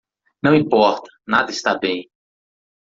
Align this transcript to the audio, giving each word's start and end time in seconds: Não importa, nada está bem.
Não 0.41 0.55
importa, 0.55 1.11
nada 1.27 1.51
está 1.51 1.77
bem. 1.77 2.09